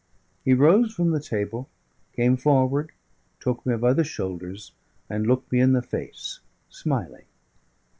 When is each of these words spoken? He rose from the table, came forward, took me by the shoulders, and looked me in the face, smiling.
He 0.43 0.53
rose 0.55 0.95
from 0.95 1.11
the 1.11 1.19
table, 1.19 1.69
came 2.15 2.35
forward, 2.35 2.91
took 3.39 3.63
me 3.67 3.77
by 3.77 3.93
the 3.93 4.03
shoulders, 4.03 4.71
and 5.07 5.27
looked 5.27 5.51
me 5.51 5.59
in 5.59 5.73
the 5.73 5.83
face, 5.83 6.39
smiling. 6.71 7.25